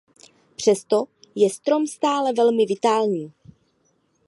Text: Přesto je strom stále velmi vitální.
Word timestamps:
Přesto 0.55 1.03
je 1.35 1.49
strom 1.49 1.87
stále 1.87 2.33
velmi 2.33 2.65
vitální. 2.65 3.33